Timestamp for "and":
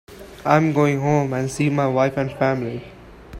1.33-1.47, 2.17-2.31